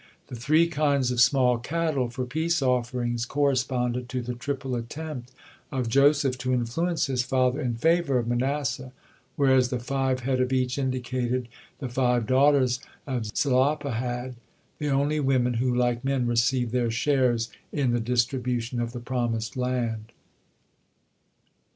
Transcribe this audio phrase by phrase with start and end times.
[0.29, 5.31] The three kinds of small cattle for peace offerings corresponded to the triple attempt
[5.71, 8.93] of Joseph to influence his father in favor of Manasseh,
[9.35, 14.37] whereas the five head of each indicated the five daughters of Zelophehad,
[14.79, 19.55] the only women who, like men, received their shares in the distribution of the promised
[19.55, 20.13] land.